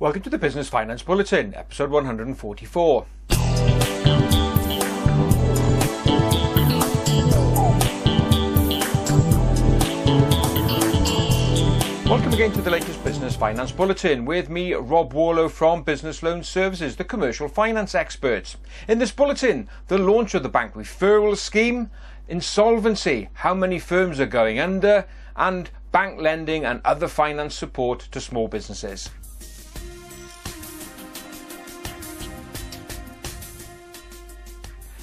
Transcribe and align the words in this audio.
Welcome 0.00 0.22
to 0.22 0.30
the 0.30 0.38
Business 0.38 0.66
Finance 0.66 1.02
Bulletin, 1.02 1.54
episode 1.54 1.90
144. 1.90 3.06
Welcome 12.06 12.32
again 12.32 12.50
to 12.52 12.62
the 12.62 12.70
latest 12.70 13.04
Business 13.04 13.36
Finance 13.36 13.72
Bulletin 13.72 14.24
with 14.24 14.48
me, 14.48 14.72
Rob 14.72 15.12
Warlow 15.12 15.50
from 15.50 15.82
Business 15.82 16.22
Loan 16.22 16.42
Services, 16.42 16.96
the 16.96 17.04
commercial 17.04 17.46
finance 17.46 17.94
experts. 17.94 18.56
In 18.88 18.98
this 18.98 19.12
bulletin, 19.12 19.68
the 19.88 19.98
launch 19.98 20.32
of 20.32 20.42
the 20.42 20.48
bank 20.48 20.72
referral 20.72 21.36
scheme, 21.36 21.90
insolvency, 22.26 23.28
how 23.34 23.52
many 23.52 23.78
firms 23.78 24.18
are 24.18 24.24
going 24.24 24.58
under, 24.58 25.06
and 25.36 25.68
bank 25.92 26.18
lending 26.18 26.64
and 26.64 26.80
other 26.86 27.06
finance 27.06 27.54
support 27.54 28.00
to 28.12 28.18
small 28.18 28.48
businesses. 28.48 29.10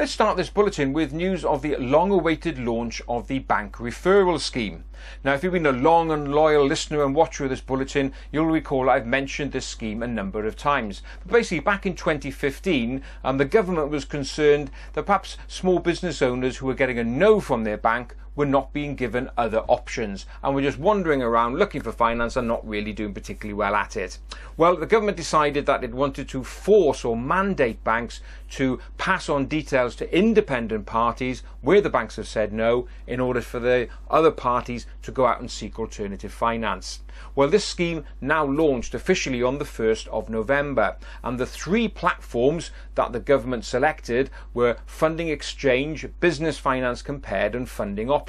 Let's 0.00 0.12
start 0.12 0.38
this 0.38 0.48
bulletin 0.48 0.94
with 0.94 1.12
news 1.12 1.44
of 1.44 1.60
the 1.60 1.76
long 1.76 2.10
awaited 2.10 2.58
launch 2.58 3.02
of 3.06 3.28
the 3.28 3.40
bank 3.40 3.76
referral 3.76 4.40
scheme. 4.40 4.84
Now, 5.22 5.34
if 5.34 5.44
you've 5.44 5.52
been 5.52 5.66
a 5.66 5.72
long 5.72 6.10
and 6.10 6.34
loyal 6.34 6.64
listener 6.64 7.04
and 7.04 7.14
watcher 7.14 7.44
of 7.44 7.50
this 7.50 7.60
bulletin, 7.60 8.14
you'll 8.32 8.46
recall 8.46 8.88
I've 8.88 9.04
mentioned 9.04 9.52
this 9.52 9.66
scheme 9.66 10.02
a 10.02 10.06
number 10.06 10.46
of 10.46 10.56
times. 10.56 11.02
But 11.22 11.32
basically, 11.32 11.60
back 11.60 11.84
in 11.84 11.96
2015, 11.96 13.02
um, 13.22 13.36
the 13.36 13.44
government 13.44 13.90
was 13.90 14.06
concerned 14.06 14.70
that 14.94 15.04
perhaps 15.04 15.36
small 15.46 15.80
business 15.80 16.22
owners 16.22 16.56
who 16.56 16.66
were 16.66 16.72
getting 16.72 16.98
a 16.98 17.04
no 17.04 17.38
from 17.38 17.64
their 17.64 17.76
bank 17.76 18.16
were 18.36 18.46
not 18.46 18.72
being 18.72 18.94
given 18.94 19.30
other 19.36 19.60
options 19.60 20.26
and 20.42 20.54
were 20.54 20.62
just 20.62 20.78
wandering 20.78 21.22
around 21.22 21.56
looking 21.56 21.80
for 21.80 21.92
finance 21.92 22.36
and 22.36 22.46
not 22.46 22.66
really 22.66 22.92
doing 22.92 23.12
particularly 23.12 23.54
well 23.54 23.74
at 23.74 23.96
it. 23.96 24.18
Well, 24.56 24.76
the 24.76 24.86
government 24.86 25.16
decided 25.16 25.66
that 25.66 25.84
it 25.84 25.92
wanted 25.92 26.28
to 26.30 26.44
force 26.44 27.04
or 27.04 27.16
mandate 27.16 27.82
banks 27.82 28.20
to 28.50 28.80
pass 28.98 29.28
on 29.28 29.46
details 29.46 29.96
to 29.96 30.16
independent 30.16 30.86
parties 30.86 31.42
where 31.60 31.80
the 31.80 31.90
banks 31.90 32.16
have 32.16 32.28
said 32.28 32.52
no 32.52 32.88
in 33.06 33.20
order 33.20 33.40
for 33.40 33.58
the 33.58 33.88
other 34.10 34.30
parties 34.30 34.86
to 35.02 35.12
go 35.12 35.26
out 35.26 35.40
and 35.40 35.50
seek 35.50 35.78
alternative 35.78 36.32
finance. 36.32 37.00
Well, 37.34 37.48
this 37.48 37.64
scheme 37.64 38.04
now 38.20 38.44
launched 38.46 38.94
officially 38.94 39.42
on 39.42 39.58
the 39.58 39.64
1st 39.64 40.08
of 40.08 40.30
November, 40.30 40.96
and 41.22 41.38
the 41.38 41.44
three 41.44 41.86
platforms 41.86 42.70
that 42.94 43.12
the 43.12 43.20
government 43.20 43.64
selected 43.64 44.30
were 44.54 44.78
Funding 44.86 45.28
Exchange, 45.28 46.06
Business 46.20 46.58
Finance 46.58 47.02
Compared, 47.02 47.54
and 47.54 47.68
Funding 47.68 48.08
Options 48.08 48.19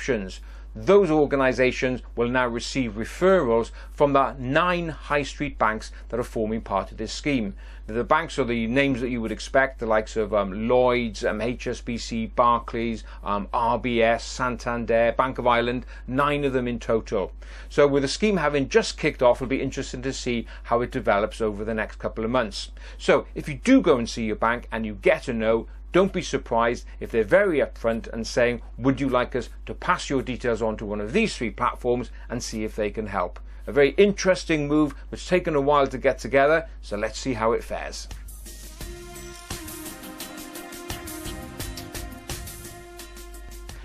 those 0.74 1.12
organisations 1.12 2.02
will 2.16 2.30
now 2.30 2.48
receive 2.48 2.94
referrals 2.94 3.72
from 3.92 4.14
the 4.14 4.34
nine 4.40 4.88
high 4.88 5.24
street 5.24 5.58
banks 5.58 5.92
that 6.10 6.20
are 6.20 6.24
forming 6.24 6.62
part 6.62 6.92
of 6.92 6.98
this 6.98 7.12
scheme. 7.12 7.56
The 7.88 8.06
banks 8.06 8.40
are 8.40 8.46
the 8.46 8.68
names 8.68 9.02
that 9.02 9.10
you 9.10 9.20
would 9.20 9.34
expect, 9.34 9.80
the 9.80 9.86
likes 9.86 10.16
of 10.16 10.34
um, 10.34 10.70
Lloyds, 10.70 11.26
um, 11.26 11.40
HSBC, 11.40 12.36
Barclays, 12.36 13.04
um, 13.22 13.50
RBS, 13.54 14.22
Santander, 14.22 15.14
Bank 15.18 15.38
of 15.40 15.46
Ireland, 15.46 15.86
nine 16.08 16.46
of 16.46 16.54
them 16.54 16.70
in 16.70 16.80
total. 16.80 17.34
So 17.68 17.86
with 17.88 18.04
the 18.04 18.08
scheme 18.08 18.38
having 18.38 18.70
just 18.70 18.98
kicked 18.98 19.22
off, 19.22 19.38
it'll 19.38 19.48
be 19.48 19.62
interesting 19.62 20.02
to 20.04 20.14
see 20.14 20.48
how 20.64 20.80
it 20.80 20.92
develops 20.92 21.42
over 21.42 21.66
the 21.66 21.74
next 21.74 21.98
couple 21.98 22.24
of 22.24 22.32
months. 22.32 22.72
So 22.98 23.26
if 23.36 23.50
you 23.50 23.56
do 23.56 23.82
go 23.82 23.98
and 23.98 24.10
see 24.10 24.24
your 24.24 24.38
bank 24.38 24.70
and 24.72 24.86
you 24.86 24.94
get 24.96 25.28
a 25.28 25.34
no, 25.34 25.68
don't 25.92 26.14
be 26.14 26.22
surprised 26.22 26.86
if 27.00 27.12
they're 27.12 27.24
very 27.24 27.60
upfront 27.60 28.08
and 28.12 28.26
saying, 28.26 28.62
Would 28.78 29.02
you 29.02 29.10
like 29.10 29.36
us 29.36 29.50
to 29.66 29.74
pass 29.74 30.10
your 30.10 30.22
details 30.22 30.62
on 30.62 30.78
to 30.78 30.86
one 30.86 31.02
of 31.02 31.14
these 31.14 31.36
three 31.36 31.52
platforms 31.52 32.12
and 32.30 32.42
see 32.42 32.64
if 32.64 32.76
they 32.76 32.92
can 32.92 33.08
help? 33.08 33.40
A 33.68 33.72
very 33.72 33.92
interesting 33.92 34.68
move 34.68 34.96
which 35.10 35.28
taken 35.28 35.56
a 35.56 35.62
while 35.62 35.88
to 35.88 35.98
get 35.98 36.18
together, 36.18 36.68
so 36.82 36.98
let's 36.98 37.20
see 37.20 37.34
how 37.34 37.52
it 37.52 37.64
fares. 37.64 38.08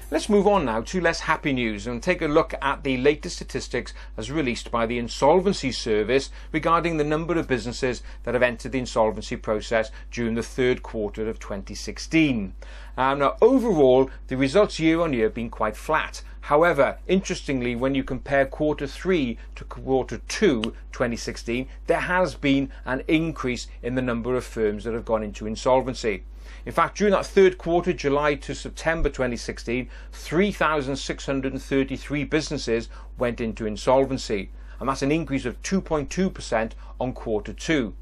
Let's 0.09 0.29
move 0.29 0.47
on 0.47 0.67
now 0.67 0.83
to 0.83 1.01
less 1.01 1.19
happy 1.19 1.53
news 1.53 1.89
and 1.89 2.01
take 2.01 2.23
a 2.23 2.29
look 2.29 2.55
at 2.63 2.85
the 2.85 2.97
latest 2.97 3.35
statistics 3.35 3.93
as 4.17 4.31
released 4.31 4.71
by 4.71 4.87
the 4.87 4.99
Insolvency 4.99 5.73
Service 5.73 6.31
regarding 6.53 6.97
the 6.97 7.03
number 7.03 7.37
of 7.37 7.49
businesses 7.49 8.05
that 8.23 8.33
have 8.33 8.43
entered 8.43 8.71
the 8.71 8.79
insolvency 8.79 9.35
process 9.35 9.91
during 10.13 10.37
the 10.37 10.45
third 10.45 10.85
quarter 10.85 11.29
of 11.29 11.41
2016. 11.41 12.55
Um, 12.97 13.19
now, 13.19 13.37
overall, 13.43 14.09
the 14.29 14.37
results 14.37 14.79
year 14.79 15.01
on 15.01 15.13
year 15.13 15.25
have 15.25 15.35
been 15.35 15.51
quite 15.51 15.77
flat. 15.77 16.23
However, 16.47 16.99
interestingly, 17.09 17.75
when 17.75 17.97
you 17.97 18.05
compare 18.05 18.47
quarter 18.47 18.87
three 18.87 19.37
to 19.57 19.65
quarter 19.65 20.19
two 20.29 20.63
2016, 20.93 21.67
there 21.89 22.03
has 22.03 22.37
been 22.37 22.71
an 22.85 23.03
increase 23.09 23.67
in 23.83 23.97
the 23.97 24.03
number 24.03 24.37
of 24.37 24.45
firms 24.45 24.85
that 24.85 24.95
have 24.95 25.05
gone 25.05 25.25
into 25.25 25.49
insolvency. 25.49 26.23
In 26.65 26.71
fact, 26.71 26.99
during 26.99 27.15
that 27.15 27.27
third 27.27 27.59
quarter, 27.59 27.93
July 27.93 28.37
to 28.37 28.55
September 28.55 29.09
2016, 29.09 29.89
3,633 30.13 32.23
businesses 32.23 32.89
went 33.19 33.41
into 33.41 33.67
insolvency, 33.67 34.51
and 34.79 34.89
that's 34.89 35.03
an 35.03 35.11
increase 35.11 35.47
of 35.47 35.61
2.2% 35.63 36.73
on 37.01 37.13
quarter 37.13 37.55
two. 37.55 37.93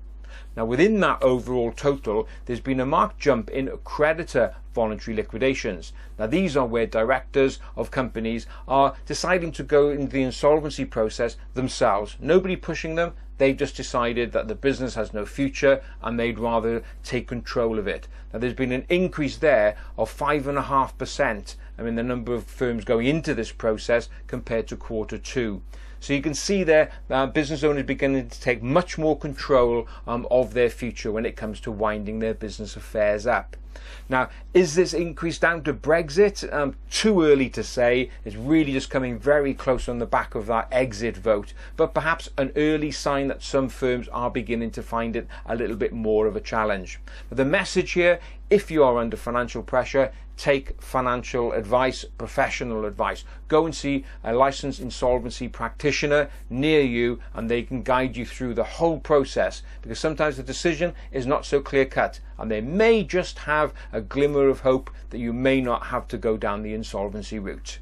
Now, 0.56 0.64
within 0.64 1.00
that 1.00 1.22
overall 1.22 1.72
total, 1.72 2.28
there's 2.46 2.60
been 2.60 2.80
a 2.80 2.86
marked 2.86 3.18
jump 3.18 3.50
in 3.50 3.70
creditor 3.84 4.54
voluntary 4.74 5.16
liquidations. 5.16 5.92
Now, 6.18 6.26
these 6.26 6.56
are 6.56 6.66
where 6.66 6.86
directors 6.86 7.60
of 7.76 7.90
companies 7.90 8.46
are 8.66 8.94
deciding 9.06 9.52
to 9.52 9.62
go 9.62 9.90
into 9.90 10.12
the 10.12 10.22
insolvency 10.22 10.84
process 10.84 11.36
themselves. 11.54 12.16
Nobody 12.20 12.56
pushing 12.56 12.96
them, 12.96 13.12
they've 13.38 13.56
just 13.56 13.76
decided 13.76 14.32
that 14.32 14.48
the 14.48 14.54
business 14.54 14.94
has 14.96 15.14
no 15.14 15.24
future 15.24 15.82
and 16.02 16.18
they'd 16.18 16.38
rather 16.38 16.82
take 17.02 17.28
control 17.28 17.78
of 17.78 17.86
it. 17.86 18.08
Now, 18.32 18.40
there's 18.40 18.54
been 18.54 18.72
an 18.72 18.86
increase 18.88 19.36
there 19.36 19.76
of 19.96 20.16
5.5%. 20.16 21.54
I 21.78 21.82
mean, 21.82 21.94
the 21.94 22.02
number 22.02 22.34
of 22.34 22.44
firms 22.44 22.84
going 22.84 23.06
into 23.06 23.34
this 23.34 23.52
process 23.52 24.08
compared 24.26 24.68
to 24.68 24.76
quarter 24.76 25.18
two. 25.18 25.62
So 26.00 26.12
you 26.12 26.20
can 26.20 26.34
see 26.34 26.64
there 26.64 26.92
uh, 27.08 27.26
business 27.26 27.64
owners 27.64 27.84
beginning 27.84 28.28
to 28.28 28.40
take 28.40 28.62
much 28.62 28.98
more 28.98 29.18
control 29.18 29.88
um, 30.06 30.26
of 30.30 30.52
their 30.52 30.68
future 30.68 31.10
when 31.10 31.24
it 31.24 31.34
comes 31.34 31.60
to 31.60 31.72
winding 31.72 32.18
their 32.18 32.34
business 32.34 32.76
affairs 32.76 33.26
up. 33.26 33.56
Now, 34.08 34.28
is 34.52 34.74
this 34.74 34.92
increase 34.92 35.38
down 35.38 35.64
to 35.64 35.72
Brexit? 35.72 36.52
Um, 36.52 36.76
too 36.90 37.22
early 37.22 37.48
to 37.50 37.62
say. 37.62 38.10
It's 38.24 38.36
really 38.36 38.72
just 38.72 38.90
coming 38.90 39.18
very 39.18 39.54
close 39.54 39.88
on 39.88 39.98
the 39.98 40.06
back 40.06 40.34
of 40.34 40.46
that 40.46 40.68
exit 40.70 41.16
vote, 41.16 41.54
but 41.76 41.94
perhaps 41.94 42.28
an 42.36 42.52
early 42.54 42.90
sign 42.90 43.28
that 43.28 43.42
some 43.42 43.68
firms 43.68 44.08
are 44.08 44.30
beginning 44.30 44.72
to 44.72 44.82
find 44.82 45.16
it 45.16 45.26
a 45.46 45.56
little 45.56 45.76
bit 45.76 45.92
more 45.92 46.26
of 46.26 46.36
a 46.36 46.40
challenge. 46.40 47.00
But 47.28 47.38
the 47.38 47.44
message 47.44 47.92
here 47.92 48.20
if 48.54 48.70
you 48.70 48.84
are 48.84 48.98
under 48.98 49.16
financial 49.16 49.64
pressure, 49.64 50.12
take 50.36 50.80
financial 50.80 51.50
advice, 51.50 52.04
professional 52.04 52.84
advice. 52.84 53.24
Go 53.48 53.64
and 53.64 53.74
see 53.74 54.04
a 54.22 54.32
licensed 54.32 54.78
insolvency 54.78 55.48
practitioner 55.48 56.30
near 56.48 56.80
you 56.80 57.18
and 57.34 57.50
they 57.50 57.64
can 57.64 57.82
guide 57.82 58.16
you 58.16 58.24
through 58.24 58.54
the 58.54 58.62
whole 58.62 59.00
process 59.00 59.62
because 59.82 59.98
sometimes 59.98 60.36
the 60.36 60.44
decision 60.44 60.94
is 61.10 61.26
not 61.26 61.44
so 61.44 61.60
clear 61.60 61.84
cut 61.84 62.20
and 62.38 62.48
they 62.48 62.60
may 62.60 63.02
just 63.02 63.40
have 63.40 63.74
a 63.92 64.00
glimmer 64.00 64.46
of 64.46 64.60
hope 64.60 64.88
that 65.10 65.18
you 65.18 65.32
may 65.32 65.60
not 65.60 65.86
have 65.86 66.06
to 66.06 66.16
go 66.16 66.36
down 66.36 66.62
the 66.62 66.74
insolvency 66.74 67.40
route. 67.40 67.80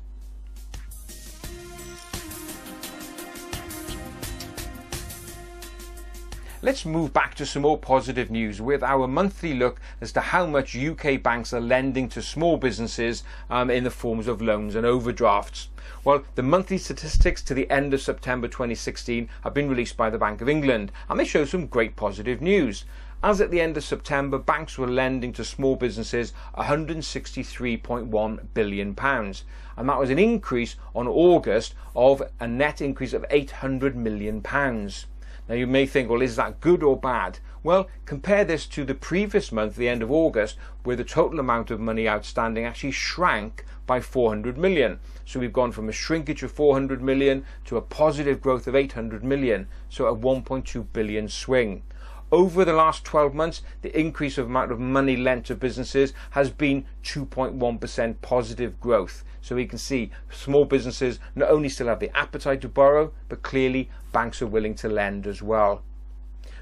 Let's 6.64 6.86
move 6.86 7.12
back 7.12 7.34
to 7.34 7.44
some 7.44 7.62
more 7.62 7.76
positive 7.76 8.30
news 8.30 8.62
with 8.62 8.84
our 8.84 9.08
monthly 9.08 9.52
look 9.52 9.80
as 10.00 10.12
to 10.12 10.20
how 10.20 10.46
much 10.46 10.76
UK 10.76 11.20
banks 11.20 11.52
are 11.52 11.60
lending 11.60 12.08
to 12.10 12.22
small 12.22 12.56
businesses 12.56 13.24
um, 13.50 13.68
in 13.68 13.82
the 13.82 13.90
forms 13.90 14.28
of 14.28 14.40
loans 14.40 14.76
and 14.76 14.86
overdrafts. 14.86 15.70
Well, 16.04 16.22
the 16.36 16.44
monthly 16.44 16.78
statistics 16.78 17.42
to 17.42 17.54
the 17.54 17.68
end 17.68 17.92
of 17.92 18.00
September 18.00 18.46
2016 18.46 19.28
have 19.42 19.54
been 19.54 19.68
released 19.68 19.96
by 19.96 20.08
the 20.08 20.18
Bank 20.18 20.40
of 20.40 20.48
England 20.48 20.92
and 21.08 21.18
they 21.18 21.24
show 21.24 21.44
some 21.44 21.66
great 21.66 21.96
positive 21.96 22.40
news. 22.40 22.84
As 23.24 23.40
at 23.40 23.50
the 23.50 23.60
end 23.60 23.76
of 23.76 23.82
September, 23.82 24.38
banks 24.38 24.78
were 24.78 24.86
lending 24.86 25.32
to 25.32 25.44
small 25.44 25.74
businesses 25.74 26.32
£163.1 26.56 28.38
billion. 28.54 28.96
And 29.00 29.88
that 29.88 29.98
was 29.98 30.10
an 30.10 30.18
increase 30.20 30.76
on 30.94 31.08
August 31.08 31.74
of 31.96 32.22
a 32.38 32.46
net 32.46 32.80
increase 32.80 33.14
of 33.14 33.26
£800 33.30 33.96
million. 33.96 34.40
Now 35.48 35.54
you 35.56 35.66
may 35.66 35.86
think, 35.86 36.08
well, 36.08 36.22
is 36.22 36.36
that 36.36 36.60
good 36.60 36.82
or 36.82 36.96
bad? 36.96 37.38
Well, 37.64 37.88
compare 38.06 38.44
this 38.44 38.66
to 38.66 38.84
the 38.84 38.94
previous 38.94 39.52
month, 39.52 39.76
the 39.76 39.88
end 39.88 40.02
of 40.02 40.10
August, 40.10 40.56
where 40.84 40.96
the 40.96 41.04
total 41.04 41.40
amount 41.40 41.70
of 41.70 41.80
money 41.80 42.08
outstanding 42.08 42.64
actually 42.64 42.92
shrank 42.92 43.64
by 43.86 44.00
400 44.00 44.56
million. 44.56 44.98
So 45.24 45.40
we've 45.40 45.52
gone 45.52 45.72
from 45.72 45.88
a 45.88 45.92
shrinkage 45.92 46.42
of 46.42 46.52
400 46.52 47.02
million 47.02 47.44
to 47.66 47.76
a 47.76 47.82
positive 47.82 48.40
growth 48.40 48.66
of 48.66 48.74
800 48.74 49.24
million, 49.24 49.68
so 49.88 50.06
a 50.06 50.16
1.2 50.16 50.86
billion 50.92 51.28
swing. 51.28 51.82
Over 52.32 52.64
the 52.64 52.72
last 52.72 53.04
12 53.04 53.34
months, 53.34 53.60
the 53.82 53.94
increase 53.98 54.38
of 54.38 54.46
amount 54.46 54.72
of 54.72 54.80
money 54.80 55.18
lent 55.18 55.44
to 55.46 55.54
businesses 55.54 56.14
has 56.30 56.48
been 56.48 56.86
2.1% 57.04 58.14
positive 58.22 58.80
growth. 58.80 59.22
So 59.42 59.54
we 59.54 59.66
can 59.66 59.76
see 59.76 60.10
small 60.30 60.64
businesses 60.64 61.18
not 61.34 61.50
only 61.50 61.68
still 61.68 61.88
have 61.88 62.00
the 62.00 62.16
appetite 62.16 62.62
to 62.62 62.70
borrow, 62.70 63.12
but 63.28 63.42
clearly 63.42 63.90
banks 64.12 64.40
are 64.40 64.46
willing 64.46 64.74
to 64.76 64.88
lend 64.88 65.26
as 65.26 65.42
well. 65.42 65.82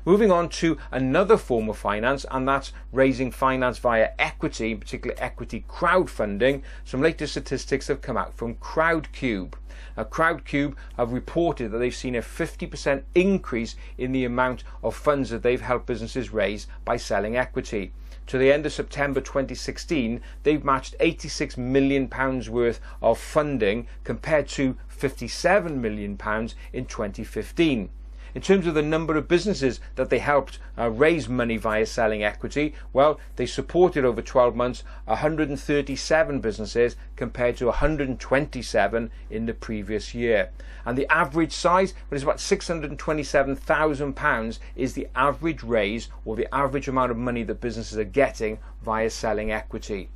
Moving 0.07 0.31
on 0.31 0.49
to 0.51 0.79
another 0.91 1.37
form 1.37 1.69
of 1.69 1.77
finance, 1.77 2.25
and 2.31 2.49
that's 2.49 2.73
raising 2.91 3.31
finance 3.31 3.77
via 3.77 4.11
equity, 4.19 4.75
particularly 4.75 5.21
equity 5.21 5.65
crowdfunding. 5.69 6.63
Some 6.85 7.03
latest 7.03 7.35
statistics 7.35 7.89
have 7.89 8.01
come 8.01 8.17
out 8.17 8.33
from 8.33 8.55
Crowdcube. 8.55 9.53
Now, 9.99 10.05
Crowdcube 10.05 10.75
have 10.97 11.13
reported 11.13 11.71
that 11.71 11.79
they've 11.79 11.95
seen 11.95 12.15
a 12.15 12.23
50% 12.23 13.03
increase 13.15 13.77
in 13.99 14.13
the 14.13 14.25
amount 14.25 14.65
of 14.83 14.97
funds 14.97 15.29
that 15.29 15.43
they've 15.43 15.61
helped 15.61 15.85
businesses 15.85 16.33
raise 16.33 16.67
by 16.87 16.97
selling 16.97 17.37
equity. 17.37 17.93
To 18.29 18.39
the 18.39 18.53
end 18.53 18.65
of 18.65 18.73
September 18.73 19.21
2016, 19.21 20.23
they've 20.45 20.65
matched 20.65 20.95
86 21.01 21.59
million 21.59 22.09
pounds 22.09 22.49
worth 22.49 22.81
of 23.03 23.19
funding 23.19 23.87
compared 24.05 24.49
to 24.49 24.77
57 24.89 25.79
million 25.79 26.17
pounds 26.17 26.55
in 26.73 26.87
2015. 26.87 27.91
In 28.33 28.43
terms 28.43 28.65
of 28.67 28.75
the 28.75 28.83
number 28.83 29.17
of 29.17 29.27
businesses 29.27 29.81
that 29.97 30.09
they 30.09 30.21
helped 30.21 30.61
uh, 30.79 30.89
raise 30.89 31.29
money 31.29 31.57
via 31.57 31.85
selling 31.85 32.23
equity, 32.23 32.75
well, 32.93 33.19
they 33.35 33.47
supported 33.47 34.05
over 34.05 34.23
12 34.23 34.55
months 34.55 34.85
137 35.07 36.41
businesses 36.41 36.95
compared 37.17 37.57
to 37.57 37.67
127 37.67 39.11
in 39.31 39.47
the 39.47 39.55
previous 39.55 40.15
year. 40.15 40.51
And 40.85 40.97
the 40.97 41.13
average 41.13 41.53
size, 41.53 41.93
which 42.09 42.19
is 42.19 42.23
about 42.23 42.37
£627,000, 42.37 44.59
is 44.77 44.93
the 44.93 45.09
average 45.17 45.65
raise 45.65 46.09
or 46.25 46.37
the 46.37 46.55
average 46.55 46.87
amount 46.87 47.11
of 47.11 47.17
money 47.17 47.43
that 47.43 47.61
businesses 47.61 47.99
are 47.99 48.05
getting 48.05 48.61
via 48.83 49.11
selling 49.11 49.51
equity. 49.51 50.09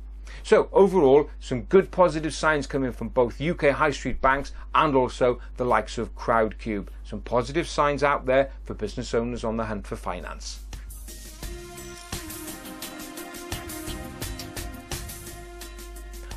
So 0.43 0.69
overall, 0.71 1.29
some 1.39 1.63
good 1.63 1.91
positive 1.91 2.33
signs 2.33 2.67
coming 2.67 2.91
from 2.91 3.09
both 3.09 3.41
UK 3.41 3.71
high 3.71 3.91
street 3.91 4.21
banks 4.21 4.51
and 4.73 4.95
also 4.95 5.39
the 5.57 5.65
likes 5.65 5.97
of 5.97 6.15
Crowdcube. 6.15 6.87
Some 7.03 7.21
positive 7.21 7.67
signs 7.67 8.03
out 8.03 8.25
there 8.25 8.51
for 8.63 8.73
business 8.73 9.13
owners 9.13 9.43
on 9.43 9.57
the 9.57 9.65
hunt 9.65 9.87
for 9.87 9.95
finance. 9.95 10.64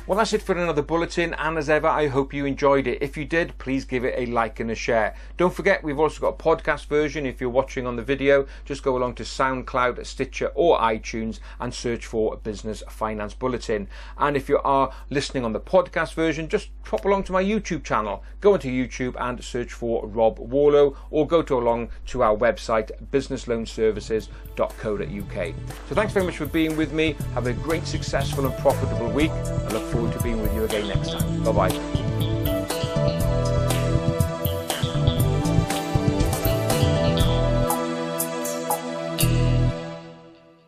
Well, 0.09 0.17
that's 0.17 0.33
it 0.33 0.41
for 0.41 0.57
another 0.57 0.81
bulletin, 0.81 1.35
and 1.35 1.55
as 1.55 1.69
ever, 1.69 1.87
I 1.87 2.07
hope 2.07 2.33
you 2.33 2.47
enjoyed 2.47 2.87
it. 2.87 2.97
If 2.99 3.15
you 3.15 3.25
did, 3.25 3.55
please 3.59 3.85
give 3.85 4.03
it 4.03 4.15
a 4.17 4.25
like 4.25 4.59
and 4.59 4.71
a 4.71 4.75
share. 4.75 5.13
Don't 5.37 5.53
forget, 5.53 5.83
we've 5.83 5.99
also 5.99 6.19
got 6.19 6.29
a 6.29 6.43
podcast 6.43 6.87
version. 6.87 7.27
If 7.27 7.39
you're 7.39 7.51
watching 7.51 7.85
on 7.85 7.95
the 7.95 8.01
video, 8.01 8.47
just 8.65 8.81
go 8.81 8.97
along 8.97 9.13
to 9.17 9.23
SoundCloud, 9.23 10.03
Stitcher, 10.03 10.47
or 10.55 10.79
iTunes 10.79 11.39
and 11.59 11.71
search 11.71 12.07
for 12.07 12.37
Business 12.37 12.81
Finance 12.89 13.35
Bulletin. 13.35 13.87
And 14.17 14.35
if 14.35 14.49
you 14.49 14.57
are 14.63 14.91
listening 15.11 15.45
on 15.45 15.53
the 15.53 15.59
podcast 15.59 16.15
version, 16.15 16.49
just 16.49 16.69
pop 16.85 17.05
along 17.05 17.25
to 17.25 17.31
my 17.31 17.43
YouTube 17.43 17.83
channel. 17.83 18.23
Go 18.41 18.55
into 18.55 18.69
YouTube 18.69 19.15
and 19.19 19.43
search 19.43 19.73
for 19.73 20.07
Rob 20.07 20.39
Warlow, 20.39 20.97
or 21.11 21.27
go 21.27 21.43
to 21.43 21.55
along 21.55 21.89
to 22.07 22.23
our 22.23 22.35
website, 22.35 22.89
businessloanservices.co.uk. 23.11 25.53
So 25.87 25.95
thanks 25.95 26.13
very 26.13 26.25
much 26.25 26.37
for 26.37 26.47
being 26.47 26.75
with 26.75 26.93
me. 26.93 27.15
Have 27.35 27.45
a 27.45 27.53
great, 27.53 27.85
successful, 27.85 28.47
and 28.47 28.57
profitable 28.57 29.11
week. 29.11 29.29
I 29.29 29.67
look 29.67 29.83
forward 29.83 29.98
forward 29.99 30.17
to 30.17 30.23
being 30.23 30.41
with 30.41 30.53
you 30.55 30.63
again 30.63 30.87
next 30.87 31.11
time. 31.11 31.43
Bye 31.43 31.51
bye. 31.51 32.18